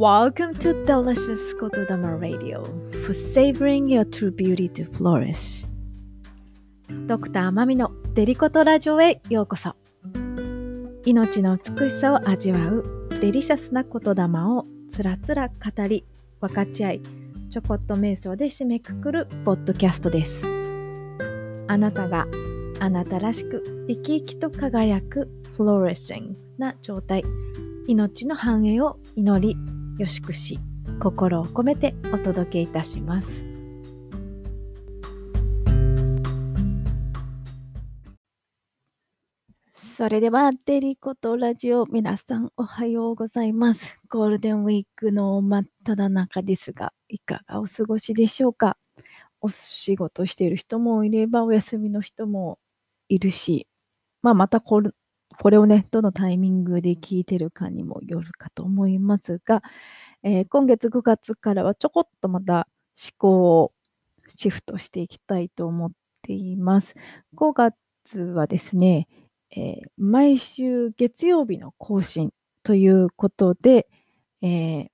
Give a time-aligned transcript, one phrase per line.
[0.00, 2.64] Welcome to Delicious Kotodama Radio.
[3.04, 5.68] For savoring your true beauty to flourish.
[7.06, 9.76] ドクターマミのデリコトラジオへようこそ
[11.04, 15.54] 命の美しさを味わうデリシャスな言霊をつらつら語
[15.86, 16.06] り
[16.40, 17.02] 分かち合い
[17.50, 20.46] ちょこっと瞑想で締めくくるポッドキャストです
[21.68, 22.26] あなたが
[22.80, 27.22] あなたらしく生き生きと輝くフローレッシングな状態
[27.86, 30.58] 命の繁栄を祈りよしくし
[30.98, 33.46] 心を込めてお届けいたします。
[39.74, 44.00] それではデリコとラジオ皆さんおはようございます。
[44.08, 48.78] ゴールデンウィークの真っ只中ですがいかがお過ごしでしょうか？
[49.42, 52.58] お仕事している人もいればお休みの人も
[53.10, 53.68] いるし、
[54.22, 54.92] まあ、またこれ
[55.40, 59.62] これをね、どのタイミングで聞いてるかにもよるかと思いますが、
[60.22, 62.68] えー、今月5月からはちょこっとまた
[63.02, 63.72] 思考を
[64.28, 66.94] シフトしていきたいと思っています。
[67.34, 69.08] 5月はですね、
[69.56, 73.88] えー、毎週月曜日の更新ということで、
[74.42, 74.88] えー、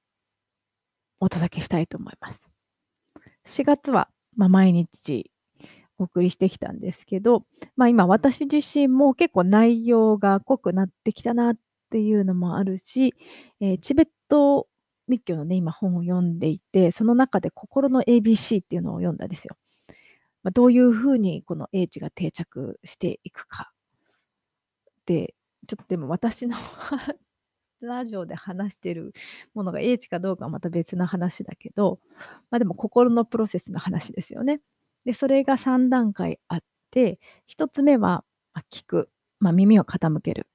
[1.18, 2.48] お届けしたいと思います。
[3.46, 5.28] 4月は、まあ、毎日
[5.98, 7.44] お送りしてきたんですけど、
[7.76, 11.56] まあ今私自身も結構内容が濃くなってきたなっ
[11.90, 13.14] ていうのもあるし、
[13.60, 14.68] えー、チベット
[15.08, 19.56] 密教のね、今本を読んでいて、その中で心の ABC っていうのを読んだんですよ。
[20.42, 23.72] まあ、どういうふうにこの英知が定着していくか。
[25.06, 25.34] で、
[25.66, 26.56] ちょっとでも私の
[27.80, 29.12] ラジオで話してる
[29.54, 32.00] ものが英知かどうかはまた別の話だけど、
[32.50, 34.60] まあでも心のプロセスの話ですよね。
[35.06, 38.24] で、それが3段階あって、1つ目は、
[38.72, 40.48] 聞く、まあ、耳を傾ける。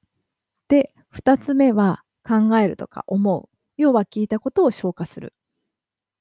[0.67, 3.49] で、2つ目は考えるとか思う。
[3.77, 5.33] 要は聞いたことを消化する。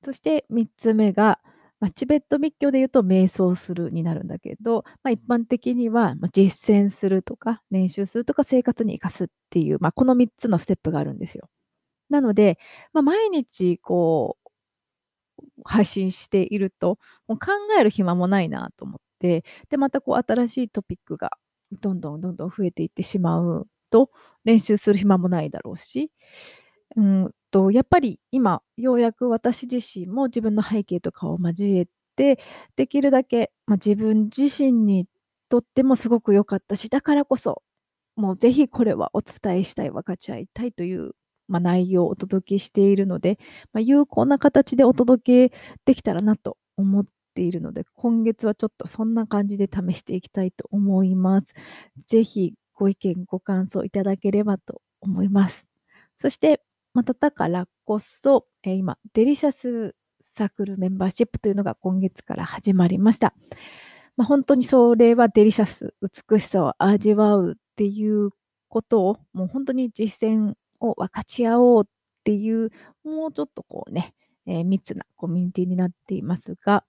[0.04, 1.40] そして3つ目が、
[1.80, 11.48] まあ、チベット密教で言うと瞑想するになるんだけど、まあ、一般的には、実践するとか練習するとか生活に生かすっていう、まあ、この3つのステップがあるんですよ。
[12.10, 12.58] なので、
[12.92, 14.39] まあ、毎日こう
[15.64, 21.32] 配信していると、もう考える暇もないなと思って、で、またこう新しいトピックが
[21.80, 24.10] どんどんどんどん増えていってしまうと、
[24.44, 26.10] 練習する暇もないだろうし、
[26.96, 31.86] うんと、やっぱり今、ようやく私自身も自分の背景とかを交え
[32.16, 32.40] て、
[32.76, 35.06] できるだけ、まあ、自分自身に
[35.48, 37.62] とってもすごく良かったし、だからこそ、
[38.16, 41.12] もうぜひこれはお伝えしたい、分かち合いたいという
[41.50, 43.38] まあ、内容をお届けしているので、
[43.72, 51.52] まあ、有効な形でお届けできたらなと思っているので、今月はちょっとそんな感じで試していきたいと思います。
[51.98, 55.66] ぜひご意見、ご感想いただければと思います。
[56.18, 56.62] そして、
[56.94, 63.34] まただからこそ、えー、今、デリシャスサークルメンバーシップというのが今月から始まりました。
[64.16, 68.30] まあ、本当にそれはデリシャス、美しさを味わうっていう
[68.68, 71.88] ことをもう本当に実践を分かち合おうっ
[72.24, 72.70] ていう、
[73.04, 74.14] もうちょっとこうね、
[74.46, 76.84] えー、密なコミュニティになっていますが、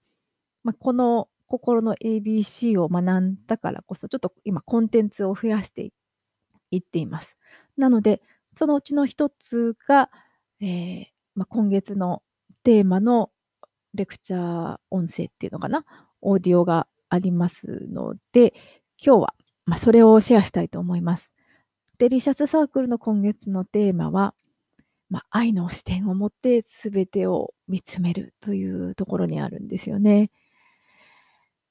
[0.64, 5.92] まあ、この心の ABC を学んだからこそ、ちょっと今コンテンツを増やして
[6.70, 7.36] いっています。
[7.76, 8.22] なので、
[8.54, 10.10] そのうちの一つが、
[10.60, 12.22] えー、まあ、今月の
[12.64, 13.30] テーマの
[13.94, 15.84] レクチャー音声っていうのかな、
[16.20, 18.54] オーディオがありますので、
[19.04, 19.34] 今日は、
[19.66, 21.31] まあ、それをシェアしたいと思います。
[22.02, 24.34] デリシャスサークルの今月のテーマは、
[25.08, 30.32] まあ、愛の視点を持って全てを見つめるというところにあるんですよね。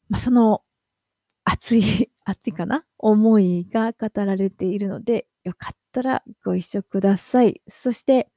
[0.07, 0.63] まあ、その
[1.43, 2.85] 熱い、 熱いかな？
[2.97, 7.61] 思いが語られているので、よかったらご一緒ください。
[7.67, 8.29] そして、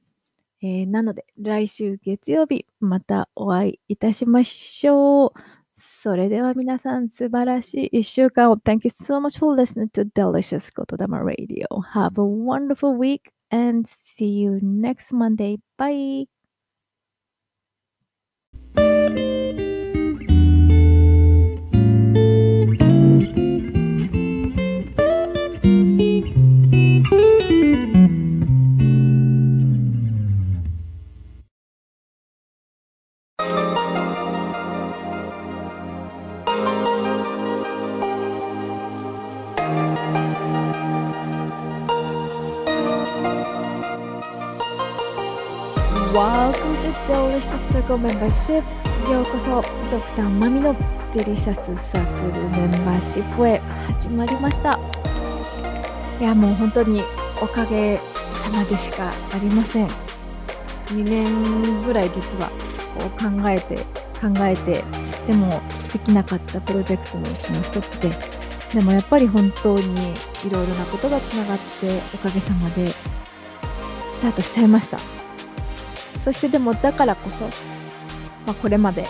[0.61, 5.33] えー、なので来週月曜日またお会いいたしましょう。
[6.04, 11.66] それでは皆さん素晴らしい一週間を Thank you so much for listening to Delicious Kotodama Radio.
[11.94, 15.58] Have a wonderful week and see you next Monday.
[15.78, 16.26] Bye.
[47.07, 48.63] Delicious Circle Membership
[49.11, 49.61] ようこそ
[49.91, 50.75] ドクターマミの
[51.13, 54.79] デリシャスサークルメンバーシップへ始まりました。
[56.19, 57.03] いやもう本当に
[57.39, 59.87] おかげさまでしかありません。
[60.87, 62.49] 2年ぐらい実は
[62.97, 63.75] こう考えて
[64.19, 64.83] 考えて
[65.27, 65.61] でも
[65.93, 68.09] できなかったプロジェクトのうちの一つで。
[68.73, 72.95] でもやっぱり本当にいろいろなことがつながっておかげさまでス
[74.23, 74.97] タートしちゃいました。
[76.25, 77.51] そしてでもだからこそ、ま
[78.47, 79.05] あ、これまで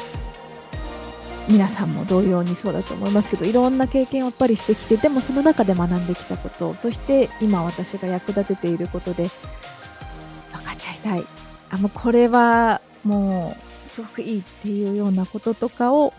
[1.48, 9.30] 皆さんも同様にそうだと思いますけどいろんな経験をやっぱりしてきてでもその中で学んできたことそして今私が役立てていることで
[10.52, 11.26] 分かち合いたい。
[11.70, 13.56] あもうこれはも
[13.88, 16.14] うすごくいいっていうようなこととかを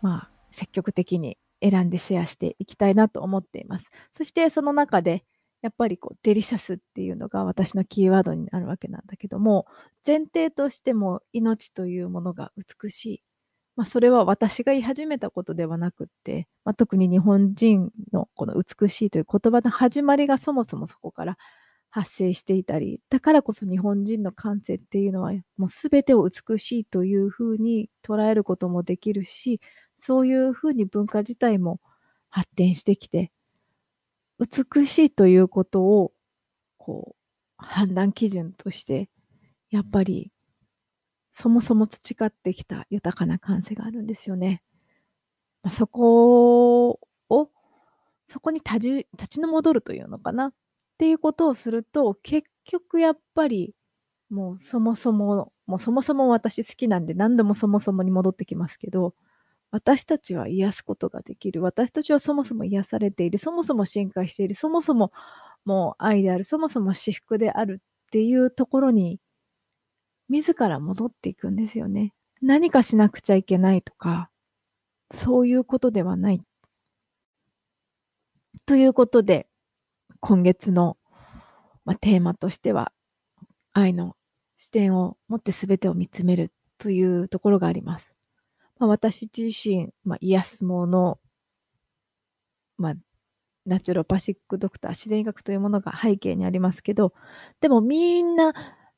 [0.00, 3.90] まあ積極的に選んでシェアしていきたいなと思っています。
[4.16, 5.24] そしてその中で
[5.64, 9.64] やっぱりこうデリシャスっていうのが私のキーワードになるわけなんだけども
[10.06, 12.52] 前提としても命というものが
[12.82, 13.22] 美しい。
[13.74, 21.38] まあ、それは私が言い始めたことではなくって、まあ、特に日本人のこの美しいという言葉の始まりがそもそもそこから
[21.88, 29.60] 発生していたり、だからこそ日本人の感性っていうのはもう全てを美しいというふうに捉えることもできるし、
[29.96, 31.80] そういうふうに文化自体も
[32.28, 33.32] 発展してきて、
[34.38, 36.12] 美しいということを
[36.78, 39.08] こう判断基準として
[39.70, 40.30] やっぱり
[41.32, 44.62] そもそも培ってきた豊かな感性があるんですよね。
[45.62, 47.00] まあ、そこを、
[48.28, 50.48] そこに立ち立ちの戻るというのかな？
[50.48, 50.52] っ
[50.98, 53.74] ていうことをすると、結局やっぱり、
[54.30, 59.14] もうそもそも、もうそもそも私好きなんで何度もそもそもに戻ってきますけど、
[59.74, 61.60] 私たちは癒すことができる。
[61.60, 63.38] 私たちはそもそも癒されている。
[63.38, 64.54] そもそも進化している。
[64.54, 65.10] そもそも
[65.64, 66.44] もう愛である。
[66.44, 69.18] そもそも私服であるっていうところに
[70.28, 72.14] 自ら戻っていくんですよね。
[72.40, 74.30] 何かしなくちゃいけないとか、
[75.12, 76.40] そういうことではない。
[78.66, 79.48] ということで、
[80.20, 80.96] 今月の、
[81.84, 82.92] まあ、テーマとしては、
[83.72, 84.14] 愛の
[84.56, 88.13] 視点を持って全てを見つめるというところがあります。
[88.78, 91.18] まあ、私自身、まあ、癒すもの、
[92.76, 92.94] まあ、
[93.66, 97.14] ナチュロパシックドクター、自然医学というものが背景にありますけど、
[97.60, 98.52] でもみんな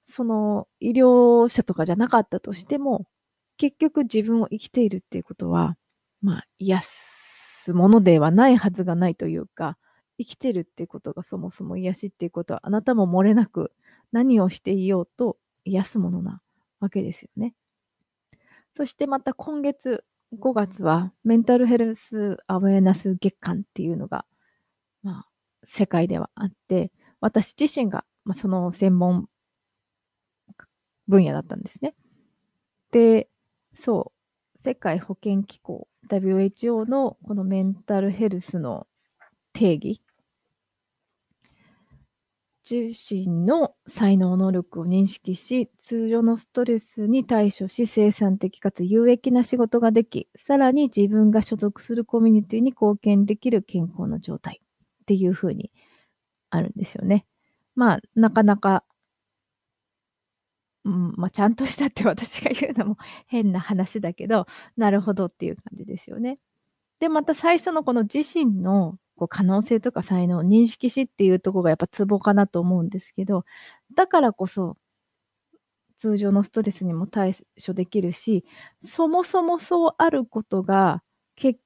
[0.07, 3.07] その医療者とかじゃなかったとしても、
[3.59, 5.77] 結局自分を生きているっていうことは、
[6.21, 9.77] まあ、癒すものではないはずがないというか、
[10.19, 13.73] 生きてるっていうことがそもそも癒しっていうことは、あなたも漏れなく
[14.13, 16.41] 何をしていようと癒すものな
[16.81, 17.55] わけですよね。
[18.77, 20.05] そしてまた今月
[20.39, 24.27] 5月はメンタルヘルスアウェーナス月間っていうのが、
[25.03, 25.29] まあ、
[25.65, 26.93] 世界ではあって、
[27.23, 29.31] 私自身が、まあ、その専門
[31.09, 31.95] 分野だったんですね。
[32.93, 33.31] で、
[33.75, 34.13] そ
[34.55, 38.87] う、世界保健機構 WHO のこのメンタルヘルスの
[39.55, 40.03] 定義
[42.69, 55.71] 自身の才能能力を認識し通常のストレスに対処し生産的かつ有益な仕事ができさらに自分が所属するコミュニティに貢献できる健康な状態っていうふうに
[56.51, 57.27] あるんですよね。
[57.77, 58.85] まあなかなか
[60.85, 62.97] うん、まあ、ちゃんとしたって私が言うのも
[63.27, 64.47] 変な話だけど、
[64.77, 66.39] なるほどっていう感じですよね。
[67.01, 73.45] で、また最初のこの自身のこう可能性とか才能を認識しっていうとこがやっぱツボかなと思うんですけど、
[73.95, 74.77] だからこそ
[75.99, 77.33] 通常のストレスにも対
[77.65, 78.45] 処できるし、
[78.85, 81.03] そもそもそうあることが
[81.37, 81.61] 結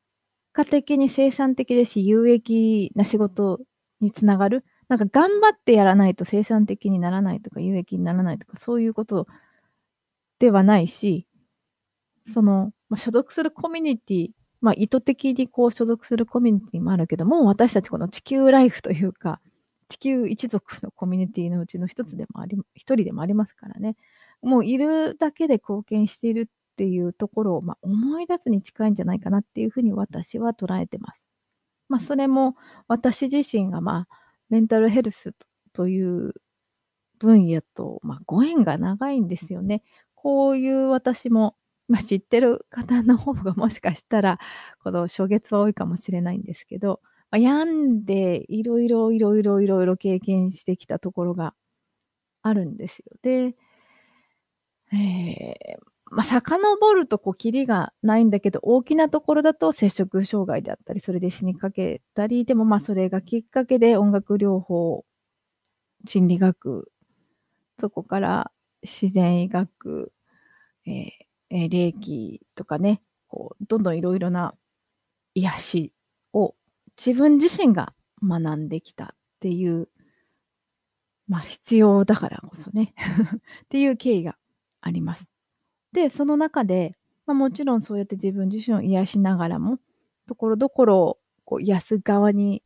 [0.52, 3.60] 果的に生産的ですし、有益な仕事
[4.00, 4.64] につながる。
[4.88, 9.28] なんか頑張ってやらないと生産的にならないとか有益にならないとかそういうこと
[10.40, 11.28] ではないし、
[12.32, 14.28] その、まあ、所属するコミュニティ、
[14.60, 19.40] まあ、意図的にこう所属するコミュニティもあるけども、私たちこの地球ライフというか、
[19.88, 23.96] 地球一族のコミュニティのうちの一つでもあり、一人でもありますからね。
[24.42, 31.26] もういるだけで貢献しているっていうところを、まあ、思い出すに近いんじゃないかなっていうふうに私は捉えてます。
[31.88, 32.54] まあ、それも
[32.86, 34.08] 私自身が、まあ、
[34.48, 35.34] メンタルヘルス
[35.72, 36.34] という
[37.18, 39.82] 分野と、まあ、ご縁が長いんですよね。
[40.14, 41.56] こういう私も、
[41.90, 44.38] まあ、知ってる方の方がもしかしたら、
[44.84, 47.00] この初月は多いかもしれないんですけど、
[47.32, 51.52] まあ、病んでいろいろいろいろいろいろ経験してきたところが
[52.42, 53.06] あるんですよ。
[53.22, 53.56] で、
[54.92, 55.80] えー、
[56.12, 65.04] まあ、遡るとこう、キリがないんだけど、大きなところだと摂食障害であったり、それで死にかけたり、でもまあ、それがきっかけで音楽療法、
[66.06, 66.92] 心理学、
[67.80, 70.12] そこから自然医学、
[70.86, 74.54] えーえー、霊気とかね、こう、どんどんいろいろな
[75.34, 75.92] 癒し
[76.32, 76.54] を
[76.96, 77.92] 自分自身が
[78.22, 79.08] 学んできたっ
[79.40, 79.88] ていう
[81.30, 82.92] まあ必要だからこそね
[83.64, 84.36] っていう経緯が
[84.80, 85.26] あります。
[85.92, 89.78] で、その中で、まあ、もちろんそうやって自分自身を癒しながらも、
[90.26, 92.64] ところどころこう癒す側に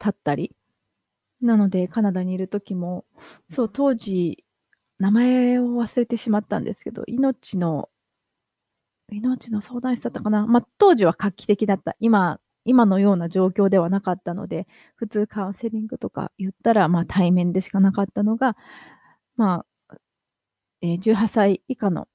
[0.00, 0.56] 立ったり、
[1.40, 3.04] なのでカナダにいる時も、
[3.48, 4.44] そう当時
[4.98, 7.90] 名前を忘れてしまったんですけど、命の
[9.10, 10.46] 命の相談室だったかな？
[10.46, 11.96] まあ、当時は画期的だった。
[12.00, 18.56] 今今のような状況ではなかったので、普通カウンセリングとか言ったら、まあ対面でしかなかったのが、
[19.36, 19.96] まあ、
[20.82, 22.08] えー、18歳以下の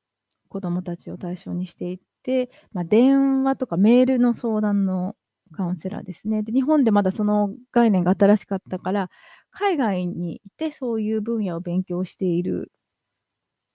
[0.49, 5.15] 子供たちを対象にしていて、まあ、電話とかメールの相談の
[5.51, 6.43] カウンセラーですね。
[6.43, 9.09] で、日本でまだその概念が新しかったから、
[9.51, 12.71] 海外にいてそういう分野を勉強している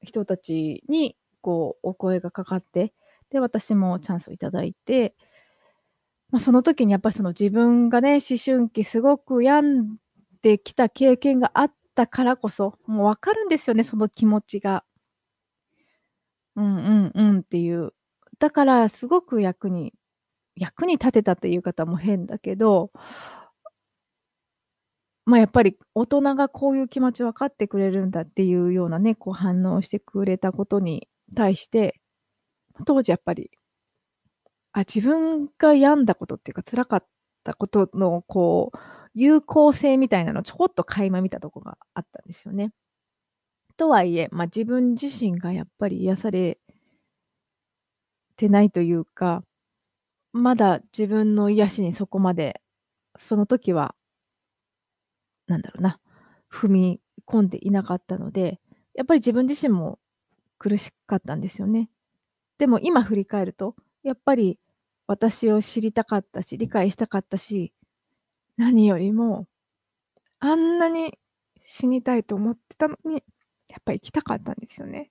[0.02, 2.92] 人たちに、こう、お声がかかって、
[3.30, 5.14] で、私もチャンスをいただいて、
[6.30, 9.96] まあ、その時にやっぱりその自分がね、思春期すごく病ん
[10.42, 14.84] できた経験があったからこそ、もうわかるんですよね、その気持ちが。
[16.56, 16.78] うんう
[17.08, 17.92] んうんっていう。
[18.38, 19.92] だからすごく役に
[20.56, 22.90] 役に立てたっていう方も変だけど、
[25.24, 32.00] まあ、やっぱり大人がこういう気持ち分かってくれるんだっていうようなね、こう反応してくれたことに対して、
[32.86, 33.50] 当時やっぱり
[34.76, 37.06] あ、自分が病んだことっていうか、辛かっ
[37.44, 38.78] たことの、こう、
[39.14, 42.72] 有効性みたいなのをちょこっと垣間見たとこがあったんですよね。
[43.78, 46.58] とはいえ、まあ、自分自身がやっぱり癒され
[48.36, 49.42] てないというか、
[50.36, 52.62] まだ自分の癒しにそこまで、
[53.18, 53.94] その時は
[55.46, 56.00] なんだろうな、
[56.50, 58.60] 踏み込んでいなかったので、
[58.94, 59.98] やっぱり自分自身も
[60.58, 61.90] 苦しかったんですよね。
[62.58, 64.58] でも今振り返ると、やっぱり
[65.06, 67.72] 私を知りたかったし、理解したかったし、
[68.56, 69.46] 何よりも、
[70.40, 71.18] あんなに
[71.60, 73.24] 死にたいと思ってたのに、
[73.68, 75.10] やっぱり行きたかったんですよね。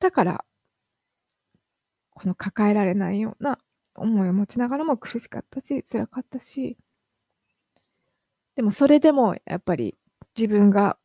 [0.00, 0.44] だから、
[2.20, 3.58] この抱えられないような
[3.94, 6.76] 思いを持ちながらも苦しかったし、辛かったし、
[8.56, 9.96] でもそれでもやっぱり
[10.36, 10.98] 自分が、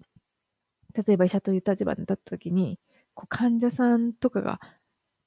[0.93, 2.79] 例えば医者という立場に立った時に、
[3.13, 4.59] こう患者さんとかが、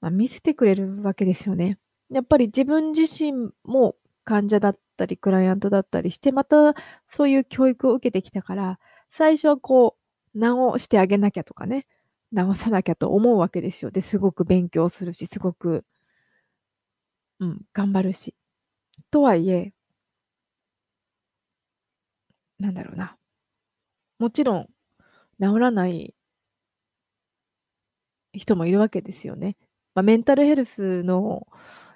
[0.02, 1.78] まあ、見せてくれるわけですよね。
[2.10, 6.74] やっぱり自分自身も患者だったり、クライアントだったりして、また
[7.06, 8.78] そういう教育を受けてきたから、
[9.10, 9.96] 最初はこ
[10.34, 11.86] う、直してあげなきゃとかね、
[12.32, 13.90] 直さなきゃと思うわけですよ。
[13.90, 15.84] で、すごく勉強するし、すごく、
[17.40, 18.34] うん、頑張るし。
[19.10, 19.72] とはいえ、
[22.58, 23.16] なんだろうな。
[24.20, 24.66] もちろん、
[25.40, 26.14] 治らない
[28.32, 29.56] 人もいるわけですよね。
[29.94, 31.46] まあ、メンタルヘルスの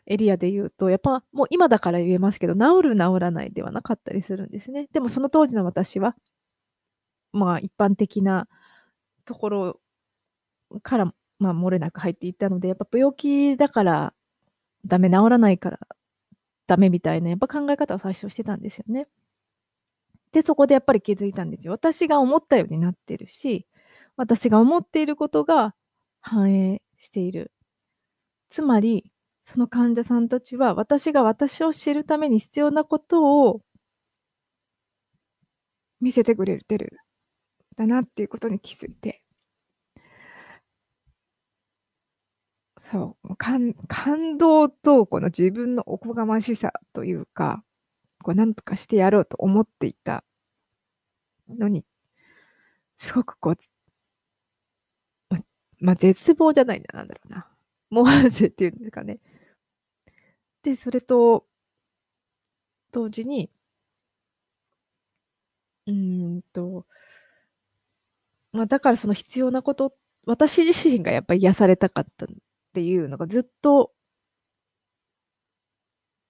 [0.06, 4.88] エリアで言うと、やっぱもう今だから言えますけど、治る治らないではなかったりするんですね。
[4.92, 6.16] でもその当時の私は、
[7.32, 8.48] まあ一般的な
[9.26, 9.81] ところ
[10.80, 14.14] から、まあ漏れなく入っていったので、やっぱ病気だから
[14.86, 15.80] ダメ、治らないから
[16.66, 19.08] ダメみたいな、やっぱ考え方を最初してたんですよね。
[20.32, 21.72] で、そこでやっぱり気づいたんですよ。
[21.72, 23.66] 私が思ったようになってるし、
[24.16, 25.74] 私が思っていることが
[26.20, 27.52] 反映している。
[28.48, 29.10] つまり、
[29.44, 33.62] その患者さんたちは私が私を知るために必要なことを
[36.00, 36.98] 見せてくれてる
[37.76, 39.21] だなっていうことに気づいて
[42.82, 47.64] そう感感動とこの自分のおこがましさというか
[48.22, 50.24] こう何とかしてやろうと思っていた
[51.48, 51.84] のに
[52.98, 53.56] すごくこう
[55.30, 55.38] ま、
[55.80, 57.46] まあ、絶望じゃないんだなんだろうな。
[57.90, 59.18] 思わずっていうんですかね。
[60.62, 61.46] で、それと
[62.92, 63.50] 同時に
[65.86, 66.86] うんと
[68.52, 69.94] まあ、だからその必要なこと、
[70.26, 72.26] 私自身がやっぱり癒されたかった
[72.72, 73.92] っていうのがずっと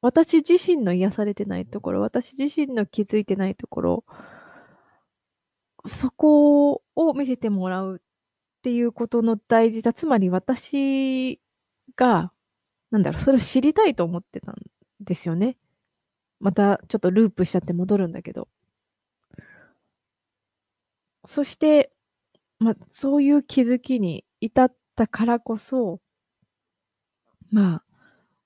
[0.04, 4.04] 私自身の癒されてないところ、私自身の気づいてないところ
[5.86, 7.98] そこを見せてもらうっ
[8.62, 11.40] ていうことの大事さ、つまり私
[11.96, 12.32] が
[12.92, 14.56] なんだろう、それを知りたいと思ってたん
[15.00, 15.58] ですよね。
[16.40, 18.48] またちょっとループしちゃって戻るんだけど。
[21.26, 21.92] そして、
[22.60, 26.01] ま、そういう気づきに至ったからこそ
[27.52, 27.84] まあ、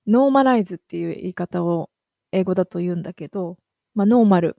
[0.08, 1.90] ノーマライズっていう言い方を
[2.32, 3.58] 英語だと言うんだけど、
[3.94, 4.56] まあ、ノーマル、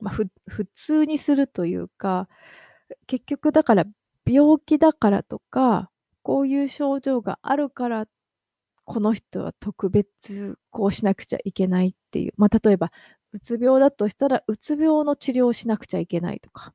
[0.00, 2.28] ま、ふ普通にするというか、
[3.06, 3.84] 結局だから
[4.26, 5.90] 病気だからとか、
[6.22, 8.06] こういう症状があるから
[8.86, 12.92] この人は特別こうしなくちゃいけないっていう、まあ、例えば
[13.32, 16.74] うつ病だとしたら、うつ病の治療をしなくちゃいけないとか、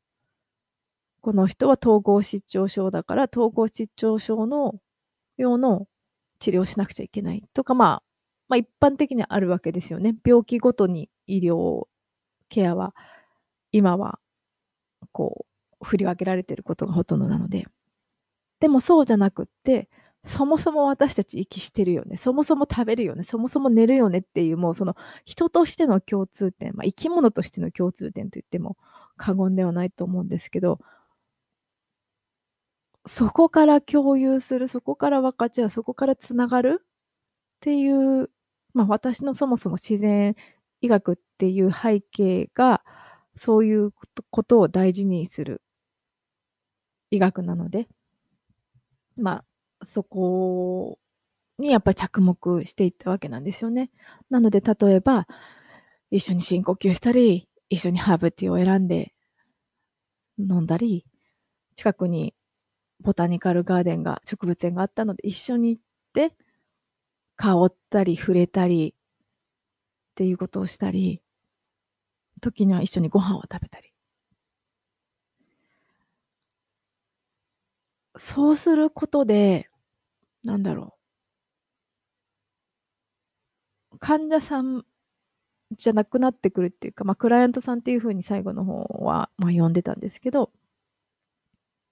[1.22, 4.76] この人は統合失調症だから、統合失調症の
[5.38, 5.88] 用の
[6.40, 8.04] 治療しなくちゃいけないとか、まあ、
[8.48, 10.16] まあ一般的にあるわけですよね。
[10.26, 11.88] 病気ごとに医療
[12.50, 12.96] ケアは、
[13.72, 14.20] 今は、
[15.12, 15.46] こ
[15.82, 17.68] う、振り分けられていることがほとんどなので。
[18.60, 19.88] でもそうじゃなくって、
[20.24, 22.18] そもそも私たち息してるよね。
[22.18, 23.24] そもそも食べるよね。
[23.24, 28.76] そもそも寝るよねっていう、もうその人としての共通点、まあ、生き物としての共通点と言っても
[29.16, 30.80] 過言ではないと思うんですけど、
[33.10, 36.86] そこから共有する、そこから分かち合う、そこからつながるっ
[37.60, 38.30] ていう、
[38.76, 40.36] まあ私のそもそも自然
[40.80, 42.84] 医学っていう背景が、
[43.36, 43.92] そういう
[44.30, 45.64] ことを大事にする
[47.10, 47.88] 医学なので、
[49.18, 49.44] ま
[49.82, 51.00] あ、そこ
[51.58, 53.90] にやっぱり着目していったわけなんですよね。
[54.30, 55.28] なので、例えば、
[56.12, 59.16] 一緒に深呼吸したり、一緒にハーブティーを選んで
[60.38, 61.08] 飲んだり、
[61.76, 62.36] 近くに
[63.02, 65.82] ボタニカルガーデンが、植物園があったので、一緒に行っ
[66.14, 66.36] て、
[67.36, 71.22] 香ったり触れたりっていうことをしたり、
[72.42, 73.94] 時には一緒にご飯を食べたり。
[78.18, 79.70] そうすることで、
[80.44, 80.98] なんだろ
[83.92, 83.98] う。
[84.00, 84.86] 患者さん
[85.72, 90.52] じゃなくなってくるっていうか、まあ、クライアントさんっていうふうに最後の方は、まあ、呼んでたんですけど、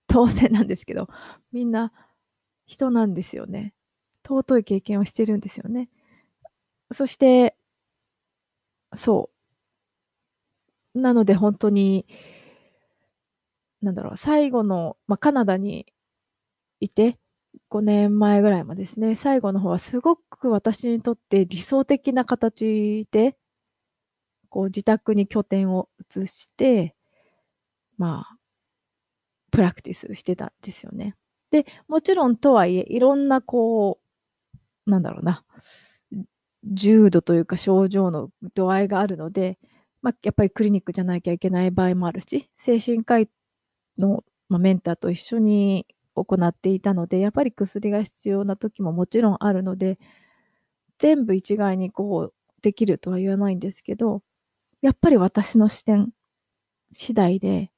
[0.07, 1.09] 当然なんですけど、
[1.51, 1.91] みんな
[2.65, 3.73] 人なんですよね。
[4.25, 5.89] 尊い経験をしてるんですよね。
[6.91, 7.55] そして、
[8.95, 9.29] そ
[10.95, 10.99] う。
[11.01, 12.05] なので本当に、
[13.81, 15.85] なんだろう、最後の、まあ、カナダに
[16.79, 17.19] いて、
[17.69, 23.37] 5年前ぐらいまでですね、最後の方はすごく私にとって理想的な形で、
[24.49, 26.95] こう自宅に拠点を移して、
[27.97, 28.36] まあ、
[29.57, 31.15] プラクティスしてたんですよね。
[31.49, 33.99] で、もちろんとはいえ、いろんなこ
[34.85, 35.43] う、なんだろうな、
[36.63, 39.57] 重度というか症状の度合いがあるので、
[40.03, 43.29] まあ、やっぱりクリニックじゃなきゃいけない場合もあるし、精神科医
[43.97, 49.97] の、まあ、メンターと一緒に行っていたので、やっぱり薬が必要な時ももちろんあるので、
[50.99, 54.21] 全部一概にこうできるとは言わないんですけど、
[54.83, 56.11] やっぱり私の視点
[56.93, 57.71] 次第で、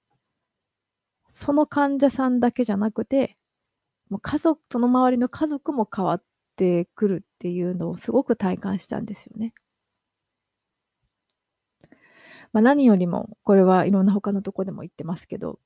[1.32, 3.38] その患者さんだけじゃなくて、
[4.10, 6.24] もう家族、その周りの家族も変わっ
[6.56, 9.54] てくるっていうのをすごく体感したんですよね。
[12.52, 15.60] まあ、何よりも、これはいろんな他のとこでも言ってますけど、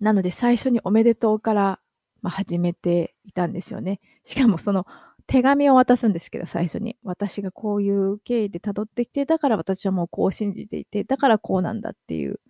[0.00, 1.80] なので最初におめでとうから、
[2.20, 4.00] まあ、始めていたんですよね。
[4.24, 4.86] しかもその
[5.26, 6.96] 手紙を渡すんですけど、最初に。
[7.02, 12.40] 私がこういう経緯で辿ってきて、だから私はもうこう信じていて、だからこうなんだっていう、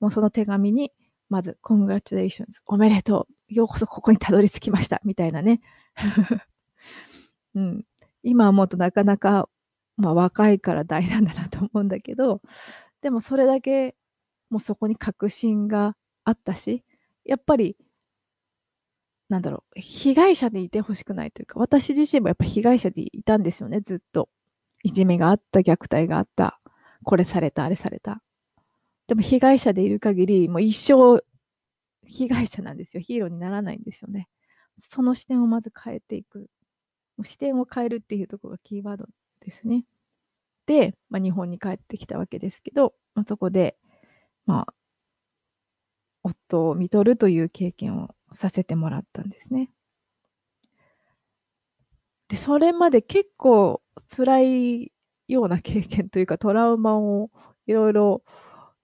[0.00, 0.92] もうその手紙に、
[1.28, 5.60] まず、congratulations、おめでとう、ようこそここにたどり着きました、みたいなね。
[7.54, 7.84] うん、
[8.22, 9.48] 今思うとなかなか、
[9.96, 12.40] まあ、若いから大なんだなと思うんだけど、
[13.00, 13.96] でもそれだけ、
[14.50, 16.84] もうそこに確信があったし、
[17.24, 17.76] やっぱり、
[19.28, 24.28] なんだろう、被害者でいてほしくないというか、私自身もやっぱ被害者でいたんですよね、ずっと。
[24.82, 26.60] いじめがあった、虐待があった、
[27.04, 28.22] これされた、あれされた。
[29.06, 31.22] でも被害者でいる限り、もう一生
[32.06, 33.02] 被害者なんですよ。
[33.02, 34.28] ヒーローにならないんですよね。
[34.80, 36.48] その視点をまず変えていく。
[37.22, 39.06] 視点を変えるっていうところがキーワード
[39.40, 39.84] ですね。
[40.66, 43.76] で、まあ、日本に帰ってきたわけですけど、まあ、そこで、
[44.46, 44.74] まあ、
[46.22, 49.70] 夫を見とるという経験をさせてもらったんですね。
[52.28, 54.92] で、それまで結構辛い
[55.28, 57.30] ような経験というかトラウマを
[57.66, 58.22] いろいろ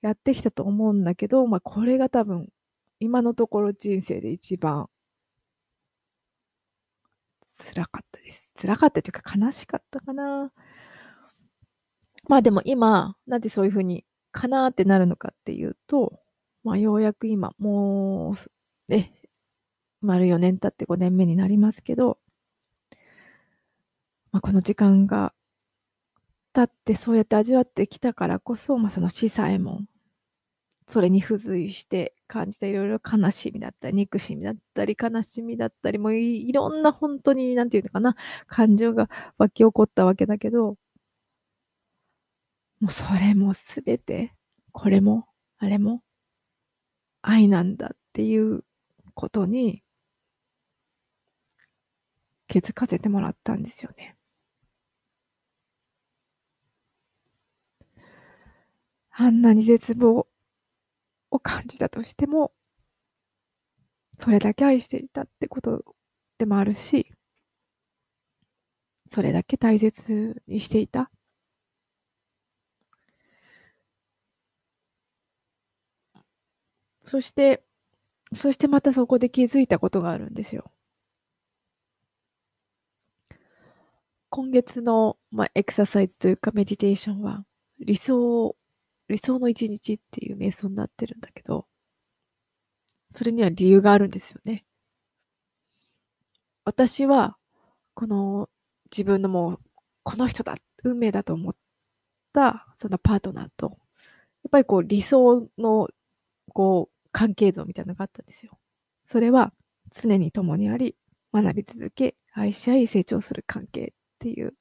[0.02, 2.48] やってきたと思うんだけど、まあこれが多分
[3.00, 4.88] 今のところ人生で一番
[7.58, 8.50] 辛かったです。
[8.60, 10.52] 辛かったというか悲しかったかな。
[12.28, 16.20] まあでも今、なんでそういうふうにかなってなるのかっていうと、
[16.64, 19.12] まあ、ようやく今、もう、ね、
[20.00, 22.18] 丸4年経って5年目になりますけど、
[24.32, 25.32] まあ、この時間が
[26.52, 29.80] 経ってそうやって味わってきたからこそ、まあ、その死さえも、
[30.90, 38.16] それに付随して感じたいろいろ悲しみだったり、憎しみだったり、悲しみだったり、もういろんな本当に、なんていうのかな、
[38.48, 40.76] 感情が湧き起こったわけだけど、
[42.81, 44.35] もうそれもすべて、
[44.72, 45.26] これも、
[45.59, 46.03] あれも、
[47.22, 48.64] 愛なんだっていう
[49.14, 49.83] ことに
[52.48, 54.16] 気づかせてもらったんですよね。
[59.12, 60.26] あんなに絶望
[61.31, 62.53] を感じたとしても、
[64.19, 65.85] それだけ愛していたってこと
[66.38, 67.12] でもあるし、
[69.11, 71.11] それだけ大切にしていた。
[77.05, 77.62] そして、
[78.35, 80.71] そしてまたそこで気づいたことがあるんですよ。
[84.31, 87.45] 今月の、まあ、エクササイズというかメディテーションは
[87.81, 88.57] 理想、
[89.11, 91.66] 理想の一日っていう瞑想になってるんだけど、
[93.11, 94.64] それには理由があるんですよね。
[96.64, 97.37] 私は、
[97.94, 98.49] この
[98.92, 99.61] 自分のもう、
[100.05, 101.53] この人だ、運命だと思っ
[102.33, 103.79] た、そのパートナーと、
[104.44, 105.88] やっぱりこう理想の、
[106.55, 108.61] こう、関係像みたいなのがあったんですよ。
[109.07, 109.53] それは、
[109.90, 110.94] 常に共にあり、
[111.35, 114.55] 学び続け、愛し合い成長する関係っていう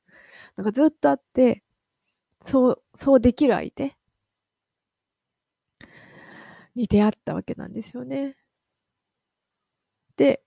[0.57, 1.63] のがずっとあって、
[2.41, 3.98] そう、そうできる相手
[6.75, 8.37] に出会ったわけなんですよね。
[10.17, 10.41] で、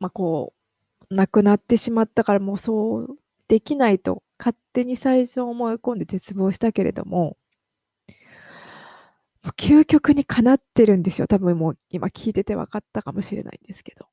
[0.00, 0.54] まあ、こ
[1.10, 7.36] う、亡くなってしまったからもうそうできないと勝手に最初思い込んで絶望したけれども、
[9.42, 11.26] もう究極にかなってるんですよ。
[11.26, 14.06] 多分もう今聞いてて分かったかもしれないんですけど。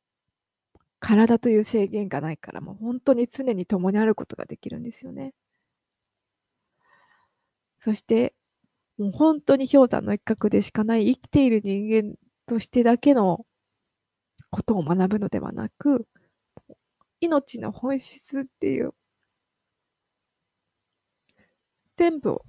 [0.99, 5.33] 体という制限がないから、もう本当に常に共にあることができるんですよね。
[7.79, 8.33] そして、
[8.97, 13.45] もう本当に氷山の一角でしかない生きている人間としてだけの
[14.49, 16.07] ことを学ぶのではなく、
[17.19, 18.93] 命の本質っていう、
[21.97, 22.45] 全部を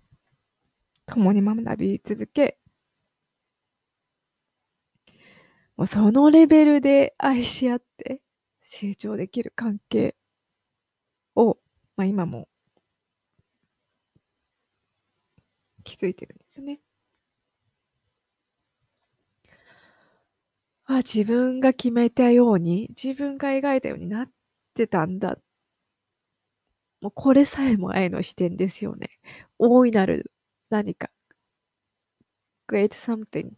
[1.07, 2.59] 共に学び続け、
[5.77, 8.21] もうそのレベルで愛し合って
[8.61, 10.17] 成長できる関係
[11.37, 11.59] を、
[11.97, 12.49] まあ、今も
[15.87, 16.81] 気づいてるんですよね。
[20.85, 24.31] あ、自分が決めたように、自分が描いたようになっ
[24.75, 25.39] てたんだ。
[27.01, 29.09] もうこれさえも愛の視点ですよね。
[29.59, 30.31] 大いなる
[30.71, 31.11] 何か、
[32.69, 33.51] great something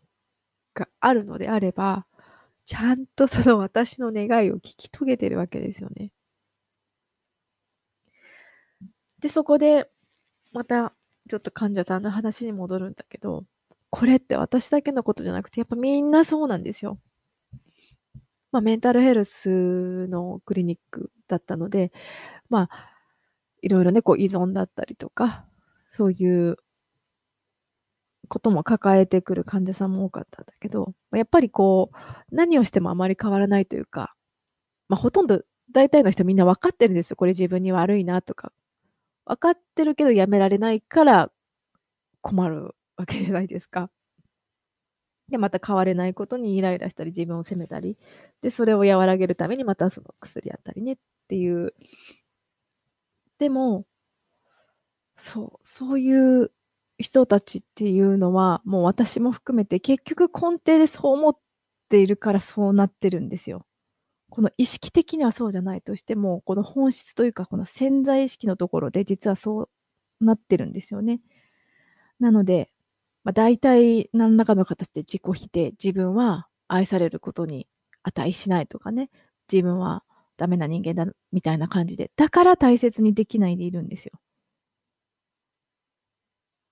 [0.75, 2.07] があるのであれば、
[2.67, 6.11] ちゃんとその私の願いを聞き遂げてるわけですよね。
[9.21, 9.91] で、そこで、
[10.53, 10.95] また、
[11.29, 13.45] ちょっと患者さんの話に戻るんだけど、
[13.91, 16.99] これって私だけのことじゃなくて、やっぱみんなそうなんですよ。
[18.53, 21.93] まあ、メンタルヘルスのクリニックだったので、
[22.49, 22.91] まあ、
[23.63, 25.45] いろいろね、こう依存だったりとか、
[25.89, 26.57] そういう
[28.29, 31.97] ことも抱えてくる患者さんも多かったんだけど、やっぱりこう、
[32.35, 34.15] 何をしてもあまり変わらないというか、
[34.89, 37.17] まあ、ほとんど、大体の人みんな分かってるんですよ。
[37.17, 38.53] これ自分に悪いなとか。
[39.29, 41.31] 分かってるけどやめられないから
[42.23, 43.91] 困るわけじゃないですか。
[45.29, 47.99] で、また変われないことにイライラしたり、自分を責めたり、
[48.41, 50.97] で、それを和らげるためにまたその薬やったりねっ
[51.29, 51.75] ていう。
[53.39, 53.87] でも、
[55.17, 56.53] そう、そういう
[56.99, 61.39] 人たちっていうのは、もう私も含めて結局根底でそう思っ
[61.89, 63.67] ているからそうなってるんですよ。
[64.31, 71.21] この意識的にはそうじゃないとしても、この本質というか、この潜在意識のところで実はそうなってるんですよね。
[72.21, 72.71] なので、
[73.25, 77.69] まあ、大体何らかの形で自己否定、自分は愛されることに
[78.03, 79.11] 値しないとかね、
[79.53, 80.05] 自分は
[80.37, 84.13] ダメな人間だみたいな感じで、だから大切にできないでいるんですよ。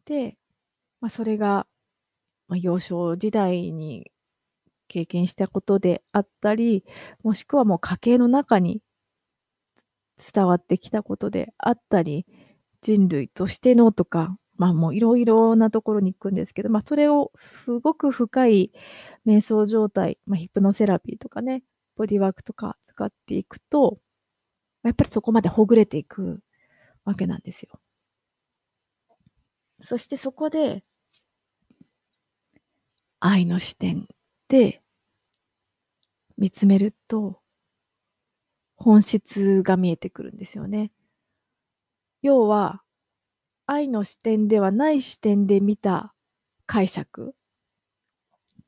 [0.05, 0.37] で、
[1.01, 1.67] まあ、それが、
[2.49, 4.11] まあ、幼少時代に
[4.89, 6.85] 経験したことであったり、
[7.23, 8.83] もしくはもう家計の中に
[10.33, 12.27] 伝わってきたことであったり、
[12.83, 18.73] 人類としてのとか、まあもういろいろなところに行くんですけど、まあそれをすごく深い
[19.27, 21.63] 瞑想状態、まあヒプノセラピーとかね、
[21.97, 23.99] ボディワークとか使っていくと、
[24.85, 26.41] やっぱりそこまでほぐれていく
[27.05, 27.81] わけなんですよ。
[29.83, 30.85] そしてそこで、
[33.21, 34.09] 愛の視点
[34.49, 34.83] で
[36.39, 37.41] 見つめると、
[38.77, 40.93] 本質が見えてくるんですよね。
[42.23, 42.83] 要は、
[43.67, 46.15] 愛の視点ではない視点で見た
[46.67, 47.35] 解釈、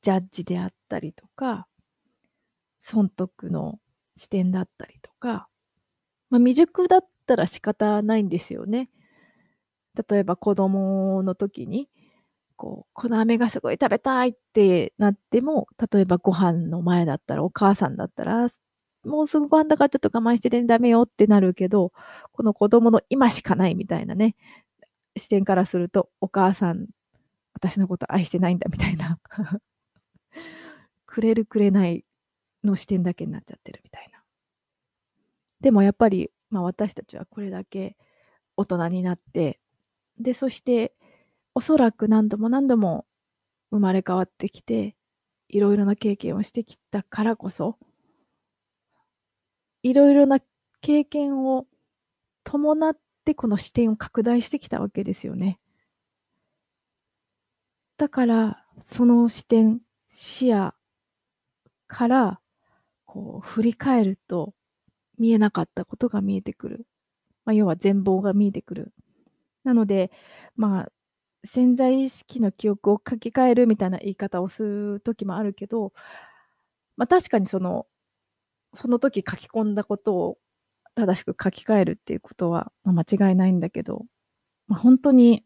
[0.00, 1.68] ジャッジであったりとか、
[2.82, 3.78] 損得の
[4.16, 5.48] 視点だったりとか、
[6.30, 8.88] まあ、未熟だったら仕方ないんですよね。
[10.08, 11.88] 例えば子供の時に、
[12.58, 18.48] こう、この飴がすごい食べたいってなっても、例えばご飯の前だったら、お母さんだったら、
[19.04, 21.92] もうすぐご飯だからちょっと我慢しててダメよってなるけど、
[22.32, 24.34] この子供の今しかないみたいなね、
[25.16, 26.88] 視点からすると、お母さん、
[27.54, 29.18] 私のこと愛してないんだみたいな
[31.06, 32.04] くれるくれない
[32.64, 34.22] の視点だけになっちゃってるみたいな。
[35.60, 37.96] でもやっぱり、まあ、私たちはこれだけ
[38.56, 39.60] 大人になって
[40.18, 40.92] でそして
[41.58, 43.04] おそらく何度も何度も
[43.72, 44.94] 生まれ変わってきて
[45.48, 47.78] いろいろな経験をしてきたからこそ
[49.82, 50.38] いろいろな
[50.80, 51.66] 経験を
[52.44, 55.58] 伴ってこの視点を拡大してきたわけですよね。
[57.96, 60.74] だからその視点視野
[61.88, 62.40] から
[63.04, 64.54] こう振り返ると
[65.18, 66.86] 見えなかったことが見えてくる。
[67.44, 68.92] まあ、要は全貌が見えてくる。
[69.64, 70.12] なので、
[70.54, 70.92] まあ、
[71.44, 75.92] 潜在意識の記憶を書き換えるみたいな言い方をする時もあるけど、
[76.96, 77.86] まあ、確かにその、
[78.74, 80.38] その時書き込んだことを
[80.96, 84.06] 正しく書き換えるっていうことは、まあ、間違いないんだけど、
[84.68, 85.44] まあ、本当に、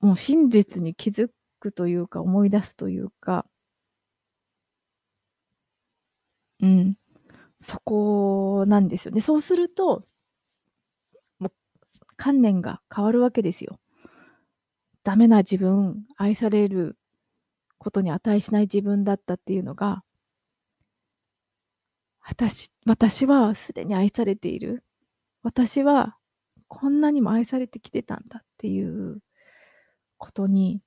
[0.00, 3.44] もう真実に気づくというか、思い出すというか、
[6.60, 6.94] うん。
[7.62, 9.20] そこなんですよね。
[9.20, 10.06] そうすると、
[11.38, 11.52] もう
[12.16, 13.78] 観念が変わるわけですよ。
[15.04, 16.96] ダメな自分、愛される
[17.78, 20.02] ことに値しない自分だったっていうのが、
[22.20, 24.82] 私、私はすでに愛されている。
[25.42, 26.16] 私は
[26.68, 29.20] こんなにも愛されてきてたんだっていう
[30.16, 30.80] ことに、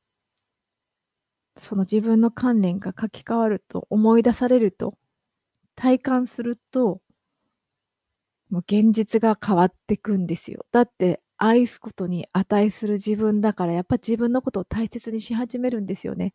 [1.59, 4.97] その自分の観念が書き換わると、思い出されると、
[5.75, 7.01] 体感すると、
[8.49, 10.65] もう現実が変わってくんですよ。
[10.71, 16.33] だって愛すことに値する自分だから、やっぱ自分のことを大切にし始めるんですよね。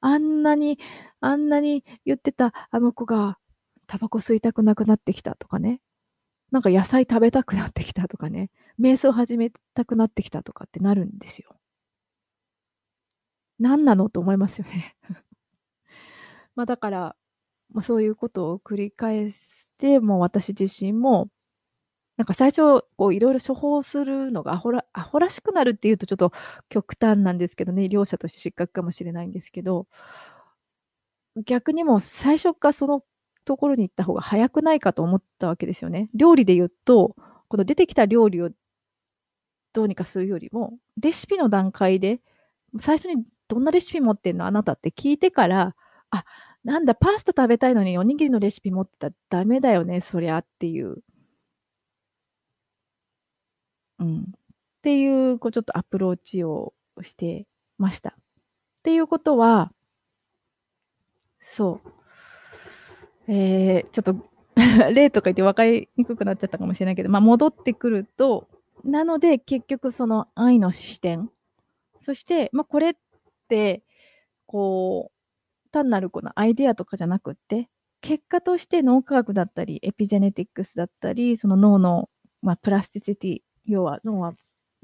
[0.00, 0.78] あんなに、
[1.20, 3.38] あんなに言ってたあの子が、
[3.86, 5.80] タバコ吸いたくなくなってきたとかね。
[6.50, 8.50] なんか野菜食べたくなってきたとかね。
[8.80, 11.56] 瞑想始めたくなってきたとかってなるんですよ。
[13.58, 14.96] 何なのと思いますよね。
[16.54, 17.16] まあだから、
[17.70, 21.28] まあ、そういうことを繰り返して、もう私自身も、
[22.18, 26.32] なんか最初、こういろいろ処方するのがアホらアホらしくなるっていうとちょっと
[26.68, 29.86] 極端なんですけどね、両者として失格かもしれないんですけど、
[31.46, 33.02] 逆にも最初からその
[33.44, 36.10] ところに行った方が早くないかと思ったわけですよね。
[36.14, 37.14] 料理で言うと、
[37.48, 38.50] この出てきた料理を
[39.72, 42.20] どうにかするよりも、レシピの段階で、
[42.80, 45.74] 最初にどんなレシピ持ってんのあなたって聞いてから、
[46.10, 46.24] あ、
[46.64, 51.02] なんだ、パスタ食べたいのにおにぎりのレシピ持ってたらダメだよね、そりゃっていう。
[53.98, 54.18] うん。
[54.20, 54.24] っ
[54.82, 57.46] ていう、こうちょっとアプローチをして
[57.78, 58.10] ました。
[58.10, 58.12] っ
[58.82, 59.72] ていうことは、
[61.40, 63.32] そう。
[63.32, 64.16] えー、ちょっと
[64.92, 68.48] 例とか言って分かりにくくなっちゃったかもしれないけど、まあ、戻ってくると、
[68.84, 71.30] なので結局その愛の視点、
[72.00, 72.94] そして、まあ、これっ
[73.48, 73.82] て、
[74.46, 77.68] こう、単なるこのアイデアとかじゃなくって、
[78.00, 82.08] 結果として脳科学だったり、エピジェネティックスだったり、その脳の、
[82.42, 84.34] まあ、プラスティシティ、要は脳は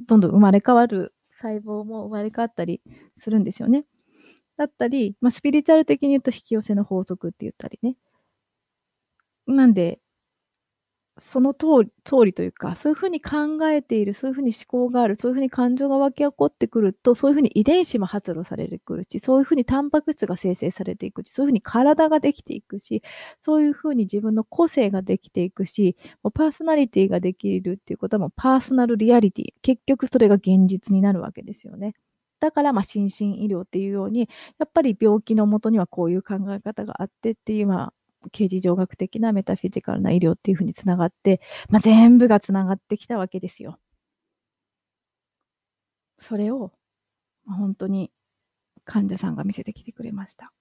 [0.01, 2.83] どんどん生まれ変わる細胞も生まれ変わったり
[3.17, 3.87] するんですよね。
[4.57, 7.97] だったり、まあ、スピリチュアル的に言うと引き寄せの法則って言ったりね。
[9.47, 10.01] なんで、
[11.21, 11.67] その通
[12.25, 23.03] りというか、そういうふうに考えている、そういうふうに思考がある、そういうふうに感情が湧き起こってくると、そういうふうに遺伝子も発露されてくるし、そういうふうにタンパク質が生成されていくし、そういうふうに体ができていくし、
[23.41, 29.47] そういうふうに自分の個性ができていくし、もうパーソナリティができるっていうことはもうパーソナルリアリティ。
[29.63, 31.95] 結局それが現実になるわけですよね。
[32.41, 37.93] だから、まあ、心身医療っていうように、やっぱり病気のもとにはこういう考え方があってっていう、まあ、
[38.31, 43.79] 刑事上学的なメタフィジカルな医療っていうふうにつながって、まあ、全部がつながってきたわけですよ。
[46.19, 46.73] それを、
[47.45, 48.11] まあ、本当に
[48.85, 50.53] 患者さんが見せてきてくれました。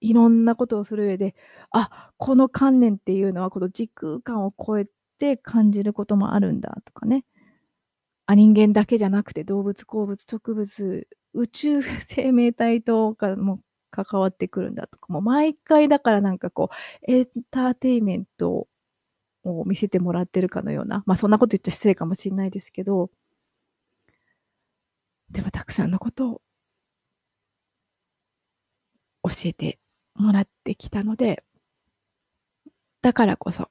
[0.00, 1.34] いろんなことをする上で、
[1.70, 4.86] あ、この観念っていうのはこの時空間を超え
[5.18, 7.24] て感じることもあるんだとかね。
[8.26, 13.60] あ、人間だけじゃなくて動物、鉱物、植物、宇宙生命体とかも
[13.94, 16.70] 関わってくるんだとか、もう毎回だからなんかこ
[17.08, 18.68] う、エンターテイメント
[19.44, 23.10] を見せてもらってるかのような、まあそんなこと言っちゃ失礼かもしれないですけど、
[25.30, 26.40] でもたくさんのことを
[29.24, 29.78] 教えて
[30.14, 31.44] もらってきたので、
[33.02, 33.70] だからこそ、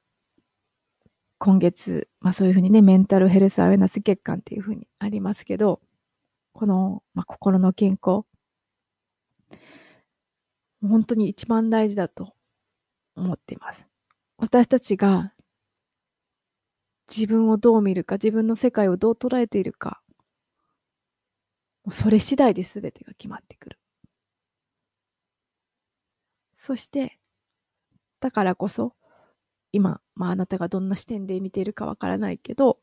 [1.39, 5.81] 今月、まあそういうふうにね、メンタルヘルスアウェナス月間っていうふうにありますけど、
[6.53, 8.25] この、まあ、心の健康、
[10.87, 12.33] 本当に一番大事だと
[13.15, 13.87] 思っています。
[14.37, 15.33] 私たちが
[17.09, 20.01] 自分をどう見るか、自分の世界をどう捉えているか、
[21.89, 23.79] それ次第で全てが決まってくる。
[26.57, 27.19] そして、
[28.19, 28.95] だからこそ、
[29.73, 32.79] 今、まああなたがどんな視点で見ているかわからないけど、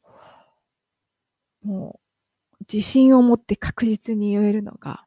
[1.63, 2.01] も
[2.61, 5.07] う自信を持って確実に言えるのが、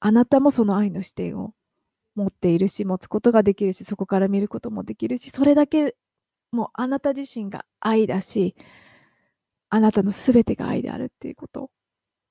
[0.00, 1.54] あなたもその愛の視点を
[2.18, 5.96] 持っているし、持つことができるし、そこから見ることもできるし、それだけ
[6.52, 8.56] もうあなた自身が愛だし、
[9.70, 11.70] あなたのすべてが愛であるっていうこと。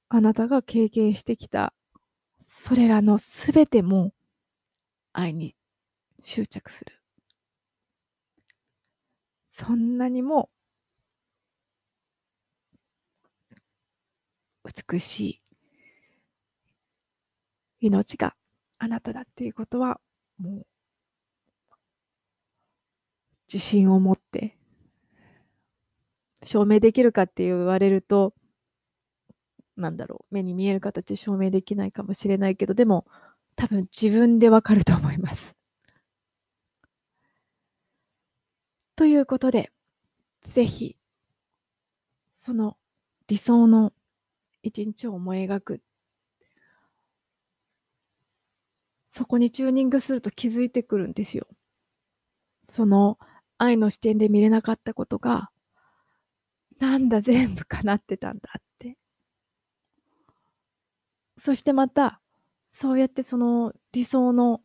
[0.09, 1.73] あなたが経験してきた、
[2.47, 4.13] それらのすべても
[5.13, 5.55] 愛に
[6.23, 7.01] 執着する。
[9.51, 10.49] そんなにも
[14.63, 15.41] 美しい
[17.79, 18.36] 命が
[18.79, 19.99] あなただっていうことは、
[20.39, 20.65] もう
[23.51, 24.57] 自信を持って
[26.43, 28.33] 証明できるかって言われると、
[29.77, 33.05] なんだろう、目に見える形で証明できないかもしれないけど、でも
[33.55, 35.55] 多分自分でわかると思います。
[38.97, 39.71] ということで、
[40.43, 40.97] ぜひ、
[42.39, 42.77] その
[43.27, 43.93] 理想の
[44.63, 45.81] 一日を思い描く。
[49.09, 51.47] そこにチューニングすると気づいてくるんですよ。
[52.69, 53.17] その
[53.57, 55.49] 愛の視点で見れなかったことが、
[56.79, 58.97] なんだ全部叶ってたんだって。
[61.37, 62.21] そしてまた、
[62.71, 64.61] そうやってその理想の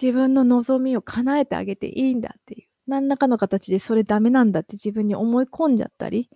[0.00, 2.68] 自分の望みを叶えてあげていいんだっていう。
[2.86, 6.30] 何らかの形でそれダメなんだって自分に思い込んじゃったり、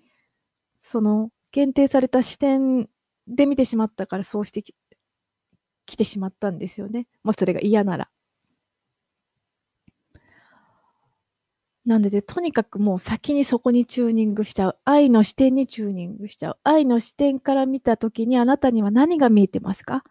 [0.79, 2.88] その限定された視点
[3.27, 4.75] で見てしまったからそうしてき
[5.87, 7.07] 来てしまったんですよね。
[7.23, 8.09] もしそれが嫌なら。
[11.85, 14.79] なので、とにかくもう先にそこにチューニングしちゃう。
[14.87, 16.59] 愛の視点にチューニングしちゃう。
[16.64, 20.03] 愛の視点から見たときにあなたには何が見えてますか？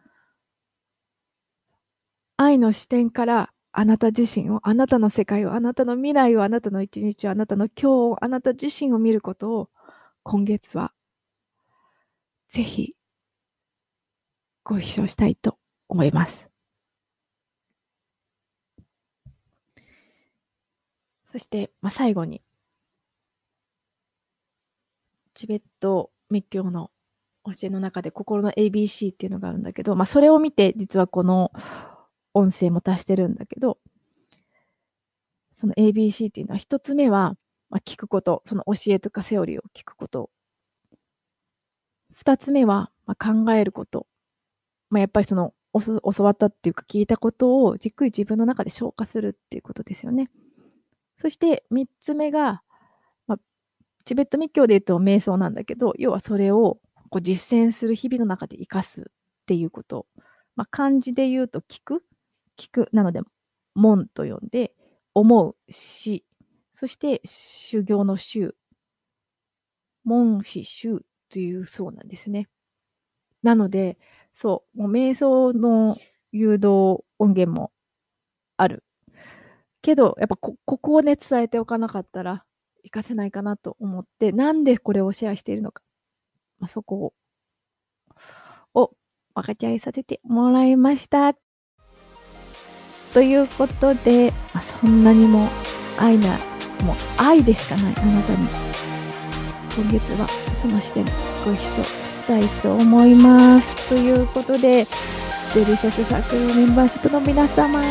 [2.37, 9.69] 愛の視点からあなた自身を、あなたの世界を、あなたの未来を、あなたの一日を、あなたの今日を、あなた自身を見ることを
[10.21, 10.93] 今月は
[12.47, 12.95] ぜひ
[14.63, 15.57] ご一緒したいと
[15.93, 16.49] 思います。
[21.27, 22.41] そして、まあ、最後に、
[25.33, 26.91] チベット密教の
[27.45, 31.51] 教えの中で心の ABC っていうのがあるんだけど、まあ、それを見て実はこの
[32.33, 33.79] 音声も足してるんだけど、
[35.55, 37.35] その ABC っていうのは一つ目は、
[37.69, 40.29] まあ、聞くこと、その教えとかセオリーを聞くこと。
[42.11, 44.07] 二つ目は、まあ、考えること。
[44.89, 50.29] まあ、やっぱりその教わったっていうか聞いたことをじっくり自分の中で消化するっていうことですよね。
[51.17, 52.61] そして3つ目が、
[53.27, 53.39] まあ、
[54.05, 59.03] チベット密教で言うと瞑想なんだけど、要はそれをこう実践する日々の中で生かすっ
[59.45, 60.05] ていうこと。
[60.55, 62.03] まあ、漢字で言うと聞く、
[62.57, 63.21] 聞くなので、
[63.75, 64.75] 門と呼んで、
[65.15, 66.25] 思う、し、
[66.73, 68.55] そして修行の修、
[70.03, 72.49] 門し修というそうなんですね。
[73.41, 73.97] なので、
[74.33, 75.95] そう、もう瞑想の
[76.31, 77.71] 誘導音源も
[78.57, 78.83] ある。
[79.81, 82.45] けど、やっぱここをね、伝えておかなかったら、
[82.83, 85.83] 活かせないかなと思って、なんでこれをシェアしているのか。
[86.59, 87.13] まあ、そこを、
[88.73, 88.91] を
[89.35, 91.35] 分かち合いさせてもらいました。
[93.13, 95.47] ということで、まあ、そんなにも
[95.97, 96.29] 愛な、
[96.83, 98.72] もう愛でしかないあなたに、
[99.75, 101.05] 今月はその視点
[101.43, 103.89] ご一緒したいと思います。
[103.89, 104.85] ということで、
[105.55, 107.81] デリシャスサークルメンバーシップの皆様、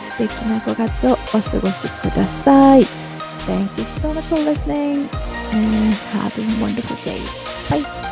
[0.00, 2.82] 素敵な5月をお過ごしください。
[3.46, 5.08] Thank you so much for listening
[5.52, 8.11] and have a wonderful day.